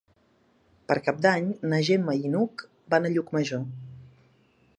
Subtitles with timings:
[0.91, 2.65] Per Cap d'Any na Gemma i n'Hug
[2.95, 3.63] van a Llucmajor.